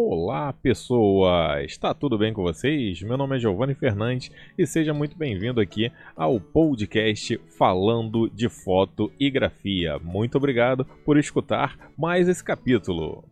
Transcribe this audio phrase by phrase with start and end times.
[0.00, 1.64] Olá, pessoas!
[1.64, 3.02] Está tudo bem com vocês?
[3.02, 9.10] Meu nome é Giovanni Fernandes e seja muito bem-vindo aqui ao podcast Falando de Foto
[9.18, 9.98] e Grafia.
[9.98, 13.24] Muito obrigado por escutar mais esse capítulo.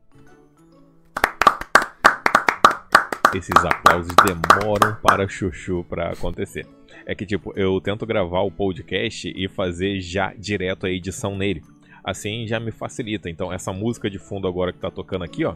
[3.33, 6.67] Esses aplausos demoram para chuchu para acontecer.
[7.07, 11.63] É que tipo, eu tento gravar o podcast e fazer já direto a edição nele.
[12.03, 13.31] Assim já me facilita.
[13.31, 15.55] Então essa música de fundo agora que tá tocando aqui, ó,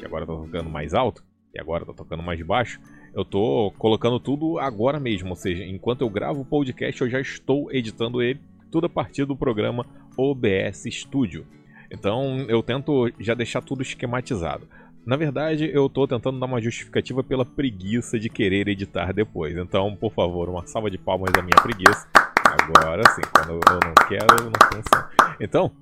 [0.00, 1.22] que agora tá tocando mais alto,
[1.54, 2.80] e agora tá tocando mais baixo,
[3.14, 7.20] eu tô colocando tudo agora mesmo, ou seja, enquanto eu gravo o podcast, eu já
[7.20, 9.84] estou editando ele, tudo a partir do programa
[10.16, 11.46] OBS Studio.
[11.90, 14.66] Então eu tento já deixar tudo esquematizado.
[15.04, 19.56] Na verdade, eu estou tentando dar uma justificativa pela preguiça de querer editar depois.
[19.56, 22.06] Então, por favor, uma salva de palmas da minha preguiça.
[22.44, 25.10] Agora sim, quando eu não quero, não funciona.
[25.40, 25.72] Então,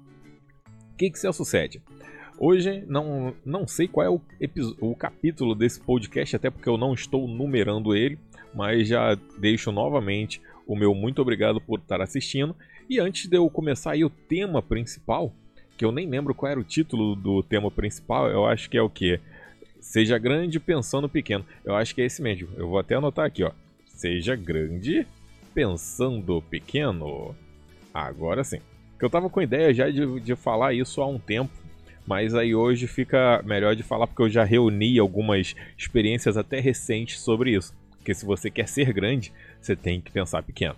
[0.93, 1.83] o que que se sucede?
[2.41, 4.21] Hoje não, não sei qual é o,
[4.81, 8.17] o capítulo desse podcast, até porque eu não estou numerando ele,
[8.55, 12.55] mas já deixo novamente o meu muito obrigado por estar assistindo.
[12.89, 15.33] E antes de eu começar aí o tema principal,
[15.77, 18.83] que eu nem lembro qual era o título do tema principal, eu acho que é
[18.83, 19.19] o que?
[19.81, 21.45] Seja grande pensando pequeno.
[21.65, 22.49] Eu acho que é esse mesmo.
[22.57, 23.51] Eu vou até anotar aqui, ó.
[23.87, 25.07] Seja grande
[25.53, 27.35] pensando pequeno.
[27.93, 28.61] Agora sim.
[28.99, 31.53] Que eu tava com ideia já de, de falar isso há um tempo,
[32.09, 37.21] mas aí hoje fica melhor de falar porque eu já reuni algumas experiências até recentes
[37.21, 37.75] sobre isso.
[37.99, 40.75] Porque se você quer ser grande, você tem que pensar pequeno.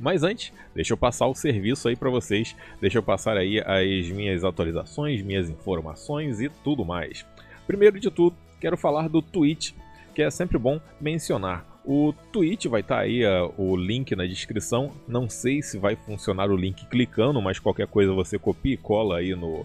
[0.00, 4.10] Mas antes, deixa eu passar o serviço aí para vocês, deixa eu passar aí as
[4.10, 7.24] minhas atualizações, minhas informações e tudo mais.
[7.64, 9.70] Primeiro de tudo, quero falar do Twitch,
[10.12, 11.64] que é sempre bom mencionar.
[11.84, 14.90] O Twitch vai estar tá aí uh, o link na descrição.
[15.06, 19.18] Não sei se vai funcionar o link clicando, mas qualquer coisa você copia e cola
[19.18, 19.64] aí no,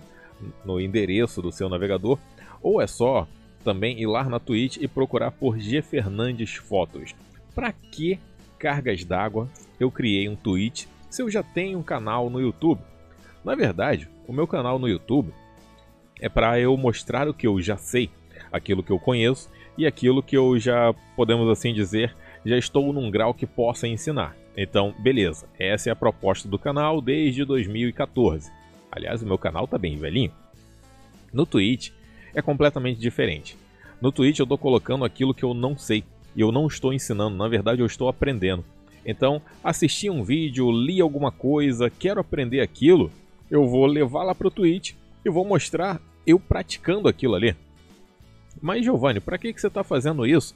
[0.66, 2.17] no endereço do seu navegador,
[2.61, 3.27] ou é só
[3.63, 7.13] também ir lá na Twitch e procurar por G Fernandes Fotos.
[7.53, 8.20] Para que
[8.58, 9.49] cargas d'água
[9.80, 12.81] eu criei um Twitch se eu já tenho um canal no YouTube?
[13.43, 15.33] Na verdade, o meu canal no YouTube
[16.20, 18.09] é para eu mostrar o que eu já sei,
[18.52, 22.15] aquilo que eu conheço e aquilo que eu já, podemos assim dizer,
[22.45, 24.36] já estou num grau que possa ensinar.
[24.55, 28.52] Então, beleza, essa é a proposta do canal desde 2014.
[28.92, 30.31] Aliás, o meu canal tá bem velhinho.
[31.33, 31.92] No Twitch
[32.33, 33.58] é completamente diferente.
[34.02, 36.03] No Twitch eu tô colocando aquilo que eu não sei
[36.36, 38.64] e eu não estou ensinando, na verdade eu estou aprendendo.
[39.05, 43.11] Então, assisti um vídeo, li alguma coisa, quero aprender aquilo,
[43.49, 44.93] eu vou levar lá pro Twitch
[45.26, 47.55] e vou mostrar eu praticando aquilo ali.
[48.61, 50.55] Mas Giovanni, para que, que você está fazendo isso?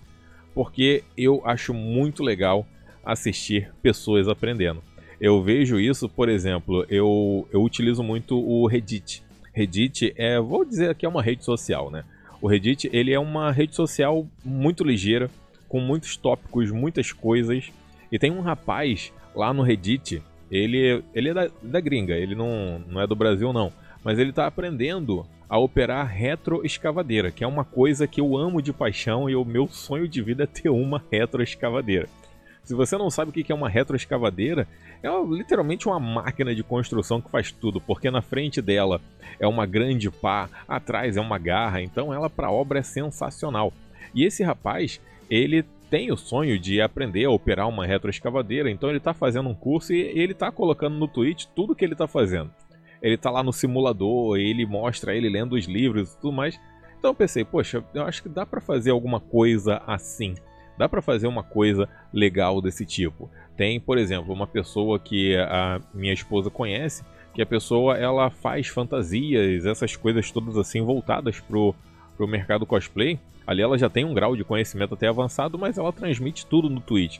[0.54, 2.68] Porque eu acho muito legal
[3.04, 4.84] assistir pessoas aprendendo.
[5.22, 9.22] Eu vejo isso, por exemplo, eu, eu utilizo muito o Reddit.
[9.54, 12.04] Reddit é, vou dizer que é uma rede social, né?
[12.42, 15.30] O Reddit, ele é uma rede social muito ligeira,
[15.70, 17.72] com muitos tópicos, muitas coisas.
[18.12, 22.82] E tem um rapaz lá no Reddit, ele, ele é da, da gringa, ele não,
[22.90, 23.72] não é do Brasil não,
[24.04, 28.74] mas ele está aprendendo a operar retroescavadeira, que é uma coisa que eu amo de
[28.74, 32.10] paixão e o meu sonho de vida é ter uma retroescavadeira.
[32.64, 34.68] Se você não sabe o que é uma retroescavadeira,
[35.04, 39.02] é literalmente uma máquina de construção que faz tudo, porque na frente dela
[39.40, 43.74] é uma grande pá, atrás é uma garra, então ela para obra é sensacional.
[44.14, 49.00] E esse rapaz, ele tem o sonho de aprender a operar uma retroescavadeira, então ele
[49.00, 52.52] está fazendo um curso e ele está colocando no Twitch tudo que ele está fazendo.
[53.02, 56.60] Ele está lá no simulador, ele mostra ele lendo os livros e tudo mais.
[56.98, 60.36] Então eu pensei, poxa, eu acho que dá para fazer alguma coisa assim.
[60.82, 63.30] Dá para fazer uma coisa legal desse tipo.
[63.56, 67.04] Tem, por exemplo, uma pessoa que a minha esposa conhece,
[67.36, 71.76] que a pessoa ela faz fantasias, essas coisas todas assim voltadas pro,
[72.18, 73.20] pro mercado cosplay.
[73.46, 76.82] Ali ela já tem um grau de conhecimento até avançado, mas ela transmite tudo no
[76.82, 77.20] Twitch.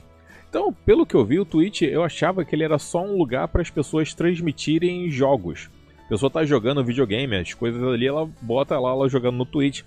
[0.50, 3.46] Então, pelo que eu vi, o Twitch eu achava que ele era só um lugar
[3.46, 5.70] para as pessoas transmitirem jogos.
[6.04, 9.82] A pessoa tá jogando videogame, as coisas ali, ela bota lá ela jogando no Twitch.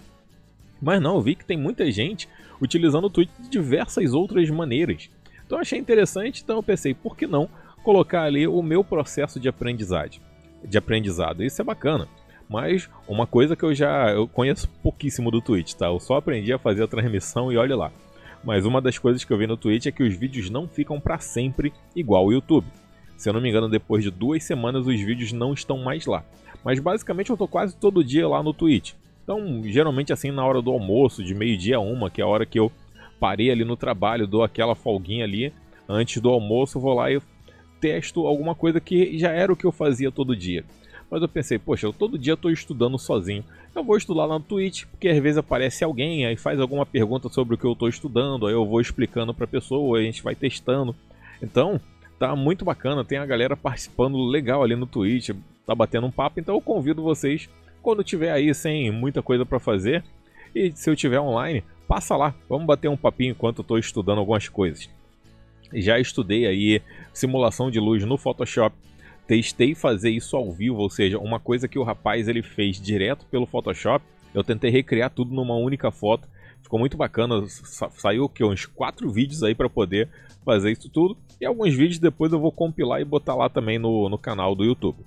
[0.81, 2.27] Mas não, eu vi que tem muita gente
[2.61, 5.09] utilizando o Twitch de diversas outras maneiras.
[5.45, 7.49] Então achei interessante, então eu pensei, por que não
[7.83, 10.21] colocar ali o meu processo de aprendizagem,
[10.63, 11.43] de aprendizado?
[11.43, 12.07] Isso é bacana.
[12.49, 15.87] Mas uma coisa que eu já eu conheço pouquíssimo do Twitch, tá?
[15.87, 17.91] Eu só aprendi a fazer a transmissão e olha lá.
[18.43, 20.99] Mas uma das coisas que eu vi no Twitch é que os vídeos não ficam
[20.99, 22.67] para sempre igual o YouTube.
[23.17, 26.23] Se eu não me engano, depois de duas semanas os vídeos não estão mais lá.
[26.63, 28.93] Mas basicamente eu tô quase todo dia lá no Twitch.
[29.25, 32.45] Então, geralmente assim na hora do almoço, de meio-dia a uma, que é a hora
[32.45, 32.71] que eu
[33.19, 35.51] parei ali no trabalho, dou aquela folguinha ali,
[35.89, 37.19] antes do almoço, vou lá e
[37.81, 40.63] testo alguma coisa que já era o que eu fazia todo dia.
[41.09, 43.43] Mas eu pensei, poxa, eu todo dia estou estudando sozinho.
[43.75, 47.27] Eu vou estudar lá no Twitch, porque às vezes aparece alguém, aí faz alguma pergunta
[47.29, 50.23] sobre o que eu estou estudando, aí eu vou explicando para a pessoa, a gente
[50.23, 50.95] vai testando.
[51.41, 51.79] Então,
[52.17, 55.31] tá muito bacana, tem a galera participando legal ali no Twitch,
[55.65, 57.49] tá batendo um papo, então eu convido vocês,
[57.85, 60.03] quando tiver aí sem muita coisa para fazer,
[60.55, 64.17] e se eu tiver online, passa lá, vamos bater um papinho enquanto eu estou estudando
[64.17, 64.89] algumas coisas.
[65.71, 66.81] Já estudei aí
[67.13, 68.75] simulação de luz no Photoshop,
[69.27, 73.23] testei fazer isso ao vivo, ou seja, uma coisa que o rapaz ele fez direto
[73.27, 74.03] pelo Photoshop,
[74.33, 76.27] eu tentei recriar tudo numa única foto,
[76.63, 80.09] ficou muito bacana, Sa saiu que uns quatro vídeos aí para poder
[80.43, 84.09] fazer isso tudo, e alguns vídeos depois eu vou compilar e botar lá também no,
[84.09, 84.97] no canal do YouTube.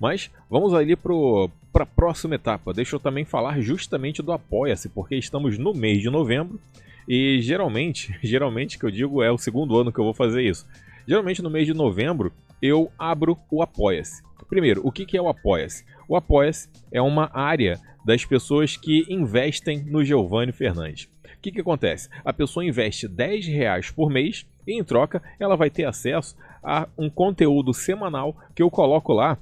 [0.00, 2.72] Mas vamos ali para a próxima etapa.
[2.72, 6.58] Deixa eu também falar justamente do Apoia-se, porque estamos no mês de novembro
[7.06, 10.66] e geralmente, geralmente que eu digo é o segundo ano que eu vou fazer isso.
[11.06, 12.32] Geralmente no mês de novembro
[12.62, 14.22] eu abro o Apoia-se.
[14.48, 15.84] Primeiro, o que é o Apoia-se?
[16.08, 21.04] O Apoia-se é uma área das pessoas que investem no Giovanni Fernandes.
[21.36, 22.08] O que, que acontece?
[22.24, 26.88] A pessoa investe 10 reais por mês e em troca ela vai ter acesso a
[26.98, 29.38] um conteúdo semanal que eu coloco lá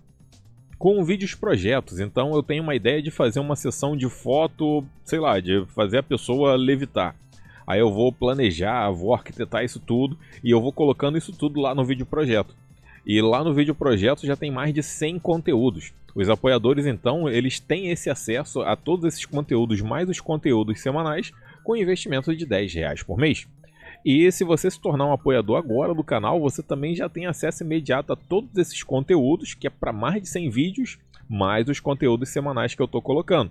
[0.79, 1.99] com vídeos projetos.
[1.99, 5.99] Então eu tenho uma ideia de fazer uma sessão de foto, sei lá, de fazer
[5.99, 7.17] a pessoa levitar.
[7.67, 11.75] Aí eu vou planejar, vou arquitetar isso tudo e eu vou colocando isso tudo lá
[11.75, 12.55] no vídeo projeto.
[13.05, 15.93] E lá no vídeo projeto já tem mais de 100 conteúdos.
[16.15, 21.33] Os apoiadores então, eles têm esse acesso a todos esses conteúdos, mais os conteúdos semanais,
[21.63, 23.47] com investimento de 10 reais por mês.
[24.05, 27.63] E se você se tornar um apoiador agora do canal, você também já tem acesso
[27.63, 30.99] imediato a todos esses conteúdos, que é para mais de 100 vídeos,
[31.29, 33.51] mais os conteúdos semanais que eu estou colocando.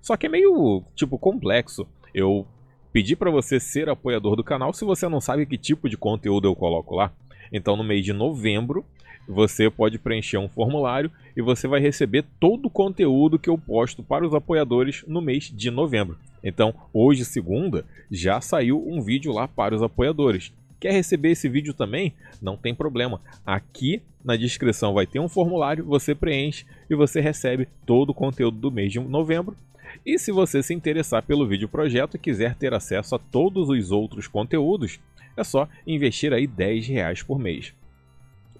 [0.00, 1.86] Só que é meio, tipo, complexo.
[2.14, 2.46] Eu
[2.92, 6.46] pedi para você ser apoiador do canal se você não sabe que tipo de conteúdo
[6.48, 7.12] eu coloco lá.
[7.52, 8.84] Então, no mês de novembro,
[9.28, 14.02] você pode preencher um formulário e você vai receber todo o conteúdo que eu posto
[14.02, 16.16] para os apoiadores no mês de novembro.
[16.42, 20.52] Então, hoje, segunda, já saiu um vídeo lá para os apoiadores.
[20.80, 22.14] Quer receber esse vídeo também?
[22.40, 23.20] Não tem problema.
[23.44, 28.58] Aqui na descrição vai ter um formulário, você preenche e você recebe todo o conteúdo
[28.58, 29.56] do mês de novembro.
[30.04, 33.90] E se você se interessar pelo vídeo projeto e quiser ter acesso a todos os
[33.90, 35.00] outros conteúdos,
[35.36, 37.72] é só investir aí 10 reais por mês.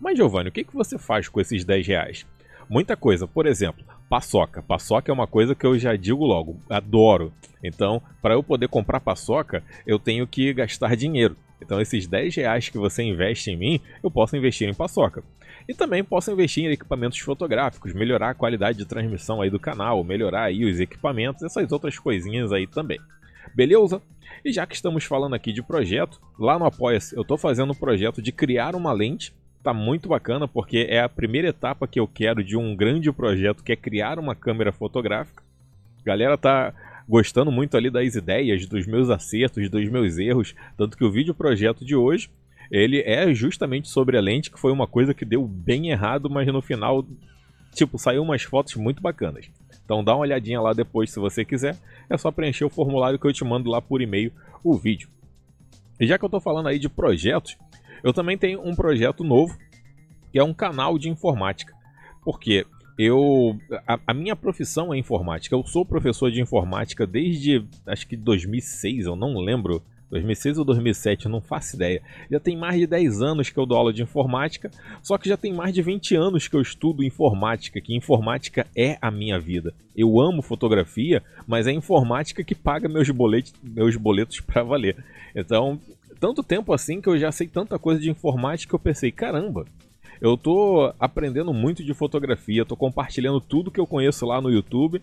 [0.00, 2.26] Mas Giovanni, o que, que você faz com esses 10 reais?
[2.68, 4.62] Muita coisa, por exemplo, paçoca.
[4.62, 7.32] Paçoca é uma coisa que eu já digo logo, adoro.
[7.62, 11.36] Então, para eu poder comprar paçoca, eu tenho que gastar dinheiro.
[11.60, 15.22] Então, esses 10 reais que você investe em mim, eu posso investir em paçoca.
[15.68, 20.02] E também posso investir em equipamentos fotográficos, melhorar a qualidade de transmissão aí do canal,
[20.04, 22.98] melhorar aí os equipamentos, essas outras coisinhas aí também.
[23.54, 24.00] Beleza?
[24.44, 27.76] E já que estamos falando aqui de projeto, lá no Apoia-se eu estou fazendo um
[27.76, 29.34] projeto de criar uma lente
[29.68, 33.62] tá muito bacana porque é a primeira etapa que eu quero de um grande projeto
[33.62, 35.42] que é criar uma câmera fotográfica.
[36.00, 36.72] A galera tá
[37.06, 41.34] gostando muito ali das ideias, dos meus acertos, dos meus erros, tanto que o vídeo
[41.34, 42.30] projeto de hoje
[42.70, 46.46] ele é justamente sobre a lente, que foi uma coisa que deu bem errado, mas
[46.46, 47.04] no final,
[47.74, 49.50] tipo, saiu umas fotos muito bacanas.
[49.84, 51.76] Então dá uma olhadinha lá depois se você quiser.
[52.08, 54.32] É só preencher o formulário que eu te mando lá por e-mail
[54.64, 55.10] o vídeo.
[56.00, 57.58] E já que eu tô falando aí de projetos,
[58.02, 59.56] eu também tenho um projeto novo,
[60.32, 61.74] que é um canal de informática.
[62.24, 62.66] Porque
[62.98, 63.56] eu
[63.86, 65.54] a, a, minha profissão é informática.
[65.54, 69.82] Eu sou professor de informática desde acho que 2006, eu não lembro.
[70.10, 72.00] 2006 ou 2007, eu não faço ideia.
[72.30, 74.70] Já tem mais de 10 anos que eu dou aula de informática,
[75.02, 78.96] só que já tem mais de 20 anos que eu estudo informática, que informática é
[79.02, 79.74] a minha vida.
[79.94, 84.96] Eu amo fotografia, mas é informática que paga meus boletos, meus boletos para valer.
[85.34, 85.78] Então,
[86.18, 89.64] tanto tempo assim que eu já sei tanta coisa de informática que eu pensei, caramba,
[90.20, 95.00] eu tô aprendendo muito de fotografia, tô compartilhando tudo que eu conheço lá no YouTube.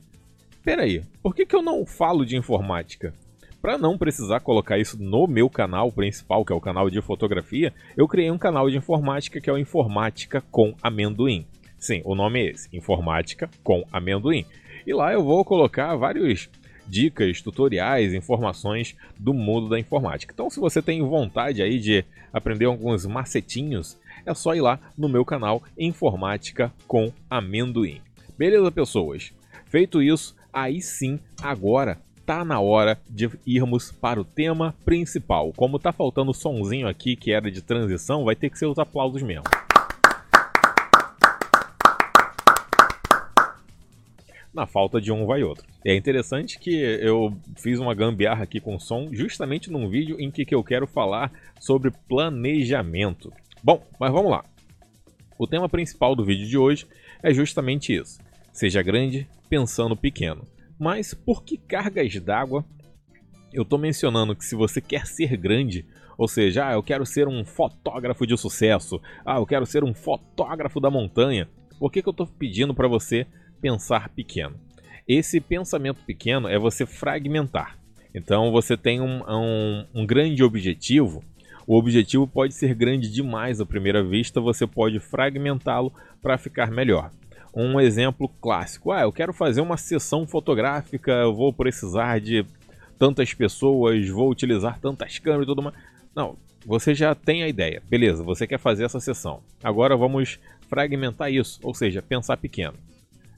[0.63, 3.13] Pera aí, por que, que eu não falo de informática?
[3.61, 7.73] Para não precisar colocar isso no meu canal principal, que é o canal de fotografia,
[7.95, 11.45] eu criei um canal de informática que é o Informática com Amendoim.
[11.77, 14.45] Sim, o nome é esse, Informática com Amendoim.
[14.85, 16.49] E lá eu vou colocar vários
[16.87, 20.33] dicas, tutoriais, informações do mundo da informática.
[20.33, 25.07] Então, se você tem vontade aí de aprender alguns macetinhos, é só ir lá no
[25.07, 28.01] meu canal Informática com Amendoim.
[28.37, 29.31] Beleza, pessoas?
[29.65, 35.53] Feito isso, aí sim, agora tá na hora de irmos para o tema principal.
[35.55, 38.79] Como tá faltando o sonzinho aqui que era de transição, vai ter que ser os
[38.79, 39.43] aplausos mesmo.
[44.55, 45.67] Na falta de um vai outro.
[45.83, 50.31] E é interessante que eu fiz uma gambiarra aqui com som justamente num vídeo em
[50.31, 53.31] que, eu quero falar sobre planejamento.
[53.61, 54.45] Bom, mas vamos lá.
[55.37, 56.87] O tema principal do vídeo de hoje
[57.21, 58.19] é justamente isso.
[58.53, 60.47] Seja grande pensando pequeno.
[60.79, 62.63] Mas por que cargas d'água?
[63.51, 65.85] Eu estou mencionando que se você quer ser grande,
[66.17, 69.93] ou seja, ah, eu quero ser um fotógrafo de sucesso, ah, eu quero ser um
[69.93, 73.27] fotógrafo da montanha, por que, que eu estou pedindo para você
[73.65, 74.53] pensar pequeno?
[75.07, 77.75] Esse pensamento pequeno é você fragmentar.
[78.13, 81.23] Então você tem um, um, um grande objetivo,
[81.65, 85.91] o objetivo pode ser grande demais à primeira vista, você pode fragmentá-lo
[86.21, 87.09] para ficar melhor.
[87.55, 92.45] Um exemplo clássico: ah, eu quero fazer uma sessão fotográfica, eu vou precisar de
[92.99, 95.75] tantas pessoas, vou utilizar tantas câmeras e tudo mais.
[96.15, 97.81] Não, você já tem a ideia.
[97.89, 99.41] Beleza, você quer fazer essa sessão.
[99.63, 100.37] Agora vamos
[100.69, 102.75] fragmentar isso, ou seja, pensar pequeno.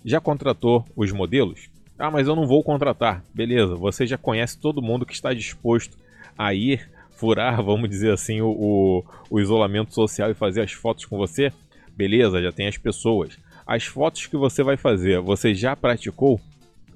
[0.08, 1.70] Já contratou os modelos?
[2.00, 3.26] Ah, mas eu não vou contratar.
[3.34, 5.98] Beleza, você já conhece todo mundo que está disposto
[6.38, 11.04] a ir furar, vamos dizer assim, o, o, o isolamento social e fazer as fotos
[11.04, 11.52] com você?
[11.94, 13.38] Beleza, já tem as pessoas.
[13.66, 16.40] As fotos que você vai fazer, você já praticou?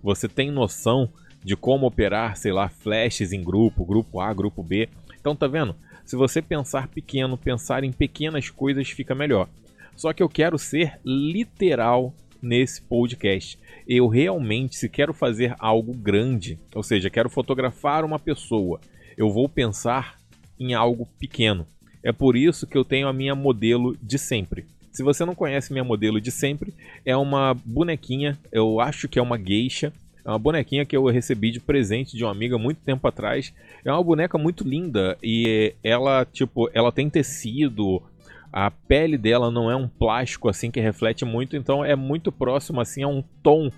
[0.01, 1.09] Você tem noção
[1.43, 4.87] de como operar, sei lá, flashes em grupo, grupo A, grupo B?
[5.19, 5.75] Então tá vendo?
[6.05, 9.49] Se você pensar pequeno, pensar em pequenas coisas fica melhor.
[9.97, 13.59] Só que eu quero ser literal nesse podcast.
[13.87, 18.79] Eu realmente, se quero fazer algo grande, ou seja, quero fotografar uma pessoa,
[19.17, 20.17] eu vou pensar
[20.59, 21.65] em algo pequeno.
[22.03, 24.65] É por isso que eu tenho a minha modelo de sempre.
[24.91, 26.73] Se você não conhece minha modelo de sempre,
[27.05, 29.93] é uma bonequinha, eu acho que é uma geisha,
[30.23, 33.53] é uma bonequinha que eu recebi de presente de uma amiga muito tempo atrás.
[33.83, 38.01] É uma boneca muito linda e ela, tipo, ela tem tecido,
[38.51, 42.81] a pele dela não é um plástico assim que reflete muito, então é muito próximo
[42.81, 43.71] assim a um tom,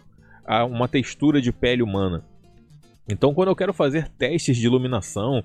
[0.45, 2.25] a uma textura de pele humana.
[3.07, 5.43] Então, quando eu quero fazer testes de iluminação,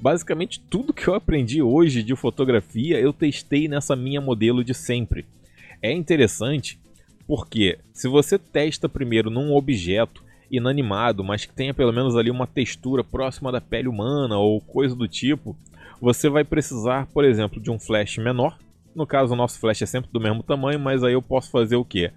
[0.00, 5.26] basicamente tudo que eu aprendi hoje de fotografia eu testei nessa minha modelo de sempre.
[5.80, 6.78] É interessante
[7.26, 12.46] porque se você testa primeiro num objeto inanimado, mas que tenha pelo menos ali uma
[12.46, 15.56] textura próxima da pele humana ou coisa do tipo,
[16.00, 18.58] você vai precisar, por exemplo, de um flash menor.
[18.94, 21.76] No caso, o nosso flash é sempre do mesmo tamanho, mas aí eu posso fazer
[21.76, 22.10] o que?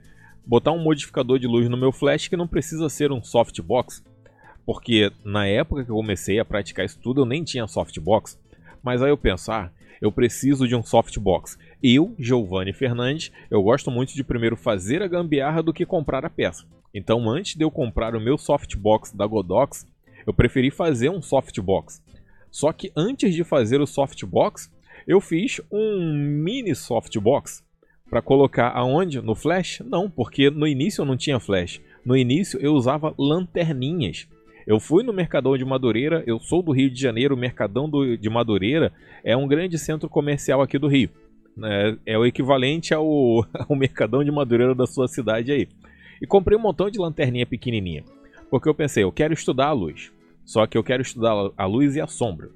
[0.46, 4.04] Botar um modificador de luz no meu flash que não precisa ser um softbox,
[4.66, 8.40] porque na época que eu comecei a praticar isso tudo eu nem tinha softbox,
[8.84, 11.58] mas aí eu pensar, ah, eu preciso de um softbox.
[11.82, 16.30] Eu, Giovanni Fernandes, eu gosto muito de primeiro fazer a gambiarra do que comprar a
[16.30, 16.66] peça.
[16.94, 19.86] Então, antes de eu comprar o meu softbox da Godox,
[20.26, 22.02] eu preferi fazer um softbox.
[22.52, 24.72] Só que antes de fazer o softbox,
[25.08, 27.64] eu fiz um mini softbox
[28.10, 29.22] para colocar aonde?
[29.22, 29.82] No flash?
[29.86, 31.82] Não, porque no início eu não tinha flash.
[32.06, 34.28] No início eu usava lanterninhas.
[34.66, 38.18] Eu fui no Mercadão de Madureira, eu sou do Rio de Janeiro, o Mercadão do,
[38.18, 38.92] de Madureira
[39.24, 41.10] é um grande centro comercial aqui do Rio.
[41.64, 43.06] É, é o equivalente ao,
[43.68, 45.68] ao Mercadão de Madureira da sua cidade aí.
[46.22, 48.04] E comprei um montão de lanterninha pequenininha.
[48.50, 50.12] Porque eu pensei, eu quero estudar a luz.
[50.48, 52.50] Só que eu quero estudar a luz e a sombra.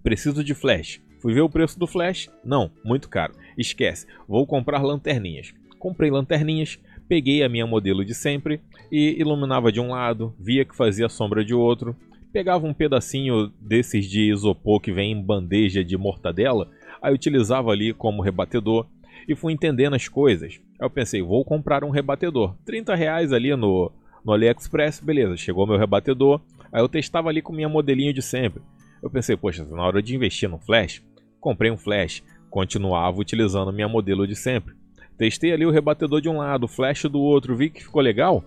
[0.00, 1.02] Preciso de flash.
[1.18, 2.30] Fui ver o preço do flash?
[2.44, 3.34] Não, muito caro.
[3.58, 5.52] Esquece, vou comprar lanterninhas.
[5.76, 8.60] Comprei lanterninhas, peguei a minha modelo de sempre
[8.92, 11.96] e iluminava de um lado, via que fazia sombra de outro,
[12.32, 16.70] pegava um pedacinho desses de isopor que vem em bandeja de mortadela,
[17.02, 18.86] aí utilizava ali como rebatedor
[19.26, 20.60] e fui entendendo as coisas.
[20.78, 22.54] Aí eu pensei, vou comprar um rebatedor.
[22.64, 23.90] 30 reais ali no,
[24.24, 26.40] no AliExpress, beleza, chegou meu rebatedor.
[26.72, 28.62] Aí eu testava ali com minha modelinho de sempre.
[29.02, 31.02] Eu pensei, poxa, na hora de investir no flash,
[31.40, 34.74] comprei um flash, continuava utilizando minha modelo de sempre.
[35.16, 38.44] Testei ali o rebatedor de um lado, o flash do outro, vi que ficou legal.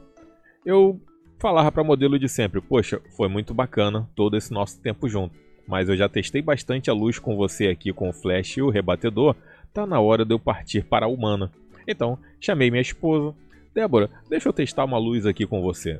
[0.65, 0.99] Eu
[1.39, 5.35] falava para modelo de sempre, poxa, foi muito bacana todo esse nosso tempo junto.
[5.67, 8.69] Mas eu já testei bastante a luz com você aqui com o flash e o
[8.69, 9.35] rebatedor,
[9.73, 11.51] tá na hora de eu partir para a humana.
[11.87, 13.35] Então, chamei minha esposa.
[13.73, 15.99] Débora, deixa eu testar uma luz aqui com você.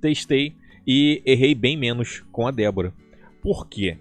[0.00, 0.54] Testei
[0.86, 2.92] e errei bem menos com a Débora.
[3.40, 3.96] Por quê?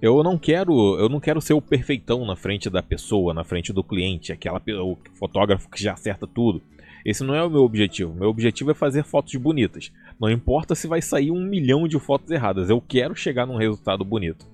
[0.00, 3.72] Eu não quero, eu não quero ser o perfeitão na frente da pessoa, na frente
[3.72, 6.60] do cliente, aquela o fotógrafo que já acerta tudo.
[7.04, 8.12] Esse não é o meu objetivo.
[8.12, 9.90] Meu objetivo é fazer fotos bonitas.
[10.20, 14.04] Não importa se vai sair um milhão de fotos erradas, eu quero chegar num resultado
[14.04, 14.46] bonito.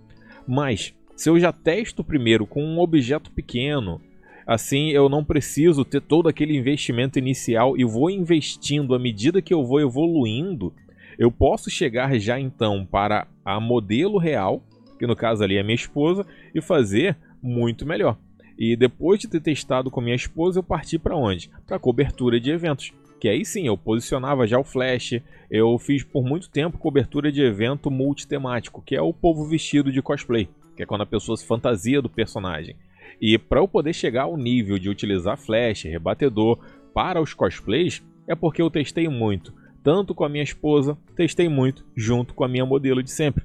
[0.46, 4.00] Mas se eu já testo primeiro com um objeto pequeno,
[4.46, 9.52] assim eu não preciso ter todo aquele investimento inicial e vou investindo à medida que
[9.52, 10.72] eu vou evoluindo,
[11.18, 14.62] eu posso chegar já então para a modelo real,
[14.99, 18.16] que no caso ali é minha esposa, e fazer muito melhor.
[18.58, 21.50] E depois de ter testado com minha esposa, eu parti para onde?
[21.66, 22.92] Para cobertura de eventos.
[23.20, 25.20] Que aí sim, eu posicionava já o flash,
[25.50, 30.02] eu fiz por muito tempo cobertura de evento multitemático, que é o povo vestido de
[30.02, 32.76] cosplay que é quando a pessoa se fantasia do personagem.
[33.23, 36.59] E para eu poder chegar ao nível de utilizar flash, rebatedor
[36.93, 39.52] para os cosplays, É porque eu testei muito,
[39.83, 43.45] tanto com a minha esposa, testei muito junto com a minha modelo de sempre.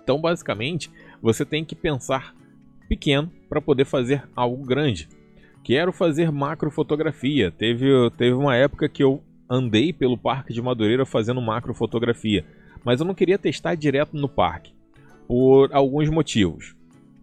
[0.00, 0.88] Então, basicamente,
[1.20, 2.32] você tem que pensar
[2.88, 5.08] pequeno para poder fazer algo grande.
[5.64, 7.50] Quero fazer macrofotografia.
[7.50, 9.20] Teve, teve uma época que eu
[9.50, 12.44] andei pelo Parque de Madureira fazendo macrofotografia,
[12.84, 14.72] mas eu não queria testar direto no parque
[15.26, 16.76] por alguns motivos.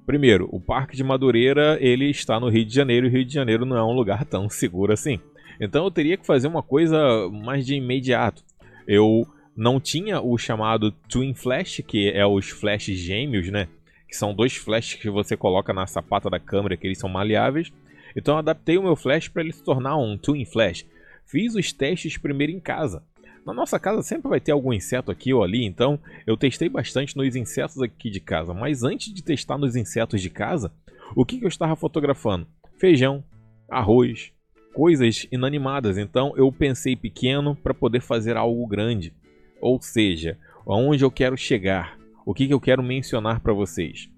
[0.08, 3.34] Primeiro, o Parque de Madureira ele está no Rio de Janeiro e o Rio de
[3.34, 5.20] Janeiro não é um lugar tão seguro assim.
[5.60, 6.98] Então eu teria que fazer uma coisa
[7.30, 8.42] mais de imediato.
[8.88, 13.68] Eu não tinha o chamado Twin Flash, que é os flashes gêmeos, né?
[14.08, 17.70] Que são dois flashes que você coloca na sapata da câmera, que eles são maleáveis.
[18.16, 20.86] Então eu adaptei o meu flash para ele se tornar um Twin Flash.
[21.26, 23.04] Fiz os testes primeiro em casa.
[23.48, 27.16] Na nossa casa sempre vai ter algum inseto aqui ou ali, então eu testei bastante
[27.16, 28.54] nos insetos aqui de casa.
[28.54, 30.70] Mas antes de testar nos insetos de casa,
[31.16, 32.46] o que, que eu estava fotografando?
[32.78, 33.24] Feijão,
[33.72, 34.34] arroz,
[34.74, 35.98] coisas inanimadas.
[35.98, 39.14] Então eu pensei pequeno para poder fazer algo grande.
[39.62, 40.38] Ou seja,
[40.68, 44.10] aonde eu quero chegar, o que, que eu quero mencionar para vocês.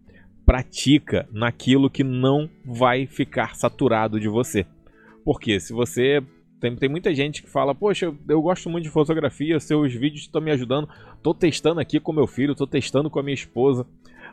[0.43, 4.65] Pratica naquilo que não vai ficar saturado de você.
[5.23, 6.19] Porque se você.
[6.59, 10.41] Tem, tem muita gente que fala, poxa, eu gosto muito de fotografia, seus vídeos estão
[10.41, 10.89] me ajudando,
[11.23, 13.85] tô testando aqui com meu filho, tô testando com a minha esposa.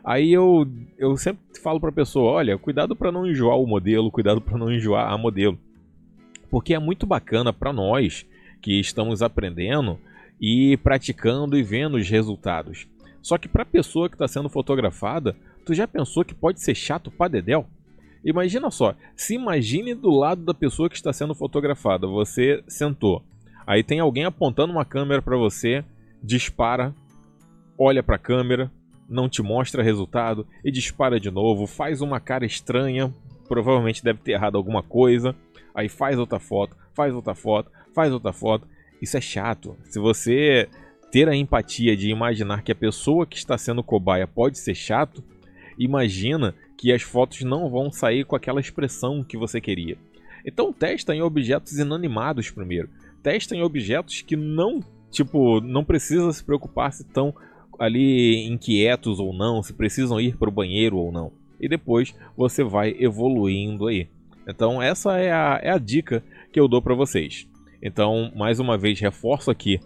[0.03, 0.67] Aí eu,
[0.97, 4.71] eu sempre falo pra pessoa, olha, cuidado para não enjoar o modelo, cuidado para não
[4.71, 5.57] enjoar a modelo.
[6.49, 8.25] Porque é muito bacana para nós
[8.61, 9.97] que estamos aprendendo
[10.39, 12.87] e praticando e vendo os resultados.
[13.21, 16.75] Só que para a pessoa que está sendo fotografada, tu já pensou que pode ser
[16.75, 17.67] chato para dedéu?
[18.27, 22.05] Imagina só, se imagine do lado da pessoa que está sendo fotografada.
[22.05, 23.23] Você sentou,
[23.65, 25.83] aí tem alguém apontando uma câmera para você,
[26.21, 26.93] dispara,
[27.77, 28.69] olha para a câmera,
[29.09, 33.13] não te mostra resultado e dispara de novo, faz uma cara estranha,
[33.47, 35.33] provavelmente deve ter errado alguma coisa,
[35.73, 38.67] aí faz outra foto, faz outra foto, faz outra foto
[39.01, 39.75] isso é chato.
[39.85, 40.67] Se você
[41.11, 45.23] ter a empatia de imaginar que a pessoa que está sendo cobaia pode ser chato,
[45.77, 49.97] imagina que as fotos não vão sair com aquela expressão que você queria.
[50.45, 52.89] Então testa em objetos inanimados primeiro.
[53.21, 54.79] Testa em objetos que não,
[55.11, 57.33] tipo, não precisa se preocupar se estão
[57.79, 61.31] ali inquietos ou não, se precisam ir para o banheiro ou não.
[61.59, 64.07] E depois você vai evoluindo aí.
[64.47, 67.47] Então essa é a, é a dica que eu dou para vocês.
[67.81, 69.79] Então, mais uma vez, reforço aqui: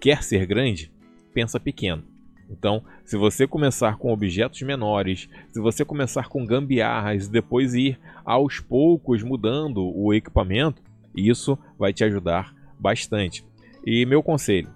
[0.00, 0.90] quer ser grande?
[1.32, 2.02] Pensa pequeno.
[2.50, 7.98] Então, se você começar com objetos menores, se você começar com gambiarras e depois ir
[8.24, 10.82] aos poucos mudando o equipamento,
[11.16, 13.44] isso vai te ajudar bastante.
[13.86, 14.68] E meu conselho: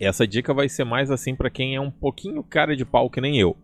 [0.00, 3.20] essa dica vai ser mais assim para quem é um pouquinho cara de pau que
[3.20, 3.56] nem eu.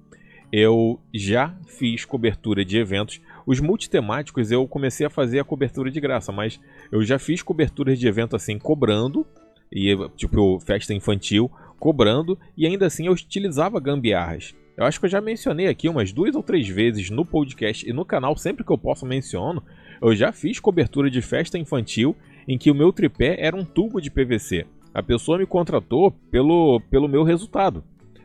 [0.53, 6.01] Eu já fiz cobertura de eventos os multitemáticos eu comecei a fazer a cobertura de
[6.01, 9.27] graça, mas eu já fiz coberturas de evento assim cobrando,
[9.71, 11.51] e tipo festa infantil,
[11.83, 14.55] cobrando, e ainda assim eu utilizava gambiarras.
[14.77, 17.93] Eu acho que eu já mencionei aqui umas duas ou três vezes no podcast e
[17.93, 19.61] no canal, sempre que eu posso menciono.
[20.01, 22.15] Eu já fiz cobertura de festa infantil
[22.47, 24.65] em que o meu tripé era um tubo de PVC.
[24.95, 27.83] A pessoa me contratou pelo, pelo meu resultado.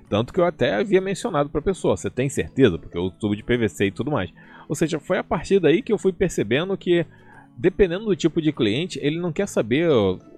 [0.07, 2.77] Tanto que eu até havia mencionado para a pessoa, você tem certeza?
[2.77, 4.31] Porque eu tubo de PVC e tudo mais.
[4.69, 7.03] Ou seja, foi a partir daí que eu fui percebendo que,
[7.57, 9.89] dependendo do tipo de cliente, ele não quer saber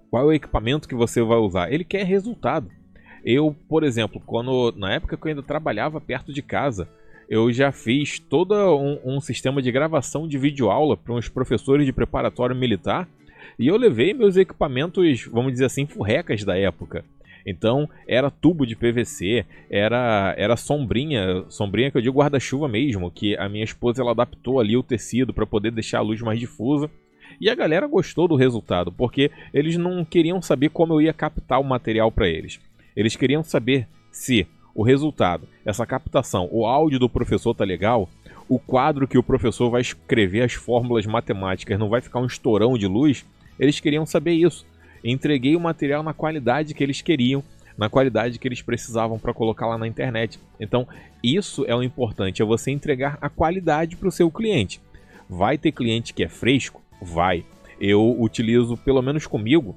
[0.10, 2.78] qual é o equipamento que você vai usar, ele quer resultado.
[3.23, 6.88] Eu, por exemplo, quando na época que eu ainda trabalhava perto de casa,
[7.29, 11.93] eu já fiz todo um, um sistema de gravação de videoaula para uns professores de
[11.93, 13.08] preparatório militar
[13.58, 17.03] e eu levei meus equipamentos, vamos dizer assim, furrecas da época.
[17.45, 23.36] Então era tubo de PVC, era era sombrinha, sombrinha que eu digo guarda-chuva mesmo, que
[23.38, 26.89] a minha esposa ela adaptou ali o tecido para poder deixar a luz mais difusa.
[27.39, 31.60] E a galera gostou do resultado, porque eles não queriam saber como eu ia captar
[31.60, 32.60] o material para eles.
[32.99, 38.09] Eles queriam saber se o resultado, essa captação, o áudio do professor tá legal,
[38.47, 42.77] o quadro que o professor vai escrever as fórmulas matemáticas não vai ficar um estourão
[42.77, 43.25] de luz.
[43.57, 44.65] Eles queriam saber isso
[45.03, 47.43] entreguei o material na qualidade que eles queriam,
[47.77, 50.39] na qualidade que eles precisavam para colocar lá na internet.
[50.59, 50.88] Então,
[51.23, 54.81] isso é o importante, é você entregar a qualidade para o seu cliente.
[55.29, 56.81] Vai ter cliente que é fresco?
[57.01, 57.45] Vai.
[57.79, 59.75] Eu utilizo, pelo menos comigo,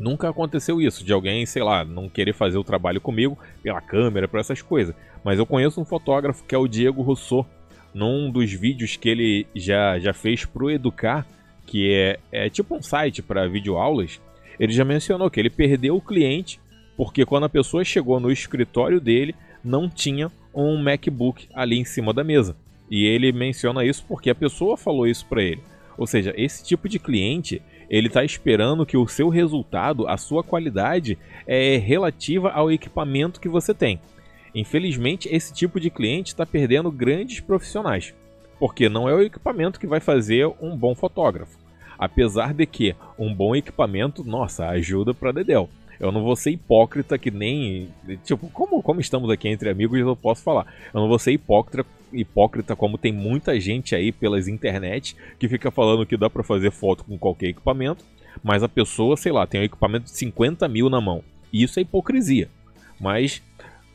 [0.00, 4.26] nunca aconteceu isso, de alguém, sei lá, não querer fazer o trabalho comigo pela câmera,
[4.26, 4.94] por essas coisas.
[5.22, 7.46] Mas eu conheço um fotógrafo que é o Diego Rousseau.
[7.92, 11.26] Num dos vídeos que ele já, já fez pro Educar,
[11.66, 14.20] que é, é tipo um site para videoaulas,
[14.58, 16.60] ele já mencionou que ele perdeu o cliente
[16.96, 19.34] porque quando a pessoa chegou no escritório dele,
[19.64, 22.54] não tinha um MacBook ali em cima da mesa.
[22.90, 25.62] E ele menciona isso porque a pessoa falou isso para ele.
[26.00, 27.60] Ou seja, esse tipo de cliente,
[27.90, 33.50] Ele está esperando que o seu resultado, a sua qualidade, é relativa ao equipamento que
[33.50, 34.00] você tem.
[34.54, 38.14] Infelizmente, esse tipo de cliente está perdendo grandes profissionais,
[38.58, 41.58] porque não é o equipamento que vai fazer um bom fotógrafo.
[41.98, 45.68] Apesar de que um bom equipamento, nossa, ajuda para Dedel.
[46.00, 47.90] Eu não vou ser hipócrita que nem.
[48.24, 50.64] Tipo, como, como estamos aqui entre amigos, eu posso falar.
[50.94, 55.70] Eu não vou ser hipócrita, hipócrita como tem muita gente aí pelas internet que fica
[55.70, 58.04] falando que dá para fazer foto com qualquer equipamento,
[58.42, 61.22] mas a pessoa, sei lá, tem um equipamento de 50 mil na mão.
[61.52, 62.48] Isso é hipocrisia.
[63.00, 63.42] Mas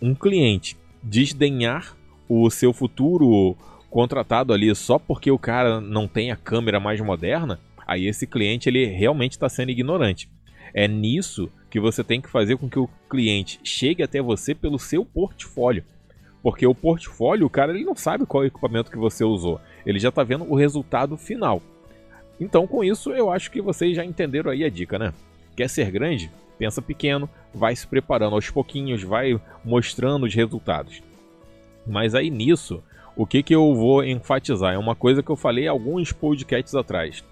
[0.01, 1.95] um cliente desdenhar
[2.28, 3.56] o seu futuro
[3.89, 8.67] contratado ali só porque o cara não tem a câmera mais moderna, aí esse cliente
[8.67, 10.30] ele realmente está sendo ignorante.
[10.73, 14.78] É nisso que você tem que fazer com que o cliente chegue até você pelo
[14.78, 15.84] seu portfólio.
[16.45, 19.60] Porque o portfólio, o cara ele não sabe qual equipamento que você usou.
[19.84, 21.60] Ele já está vendo o resultado final.
[22.39, 25.12] Então, com isso, eu acho que vocês já entenderam aí a dica, né?
[25.55, 26.29] Quer ser grande?
[26.55, 31.01] Pensa pequeno, vai se preparando aos pouquinhos, vai mostrando os resultados.
[31.84, 32.84] Mas aí nisso,
[33.15, 34.75] o que, que eu vou enfatizar?
[34.75, 37.23] É uma coisa que eu falei alguns podcasts atrás.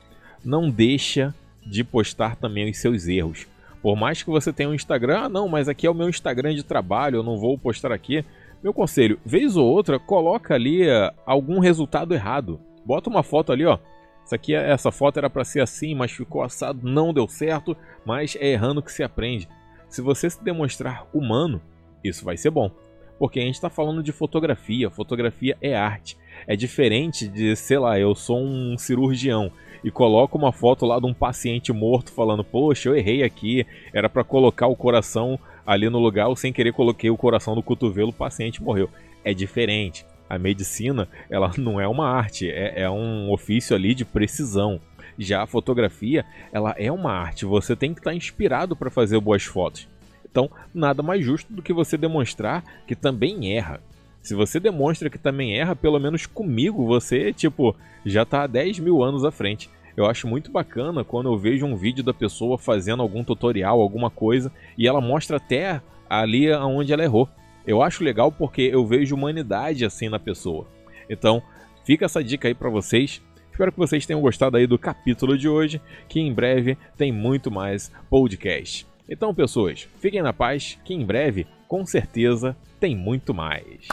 [0.44, 3.46] Não deixa de postar também os seus erros.
[3.80, 6.56] Por mais que você tenha um Instagram, ah, não, mas aqui é o meu Instagram
[6.56, 8.26] de trabalho, eu não vou postar aqui.
[8.64, 12.62] Meu conselho, vez ou outra, coloca ali uh, algum resultado errado.
[12.86, 13.78] Bota uma foto ali, ó.
[14.26, 18.38] Isso aqui, essa foto era para ser assim, mas ficou assado, não deu certo, mas
[18.40, 19.50] é errando que se aprende.
[19.90, 21.62] Se você se demonstrar humano,
[22.02, 22.72] isso vai ser bom.
[23.20, 26.18] Porque a gente está falando de fotografia, fotografia é arte.
[26.48, 29.52] É diferente de, sei lá, eu sou um cirurgião
[29.84, 34.10] e coloco uma foto lá de um paciente morto falando: Poxa, eu errei aqui, era
[34.10, 38.10] para colocar o coração ali no lugar, eu sem querer coloquei o coração no cotovelo,
[38.10, 38.90] o paciente morreu.
[39.24, 40.06] É diferente.
[40.30, 44.80] A medicina, ela não é uma arte, é, é um ofício ali de precisão.
[45.18, 49.20] Já a fotografia, ela é uma arte, você tem que estar tá inspirado para fazer
[49.20, 49.88] boas fotos.
[50.30, 53.80] Então, nada mais justo do que você demonstrar que também erra.
[54.24, 58.80] Se você demonstra que também erra, pelo menos comigo, você, tipo, já tá há 10
[58.80, 59.70] mil anos à frente.
[59.96, 64.10] Eu acho muito bacana quando eu vejo um vídeo da pessoa fazendo algum tutorial, alguma
[64.10, 67.30] coisa, e ela mostra até ali onde ela errou.
[67.66, 70.68] Eu acho legal porque eu vejo humanidade assim na pessoa.
[71.10, 71.42] Então,
[71.86, 73.22] fica essa dica aí para vocês.
[73.52, 75.80] Espero que vocês tenham gostado aí do capítulo de hoje,
[76.10, 78.88] que em breve tem muito mais podcast.
[79.08, 83.88] Então, pessoas, fiquem na paz, que em breve, com certeza, tem muito mais.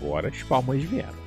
[0.00, 1.23] Agora as palmas vieram.